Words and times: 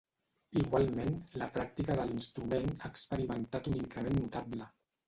Igualment 0.61 1.13
la 1.41 1.49
pràctica 1.59 1.99
de 2.01 2.09
l'instrument 2.13 2.69
ha 2.79 2.93
experimentat 2.95 3.73
un 3.75 3.81
increment 3.85 4.21
notable. 4.27 4.73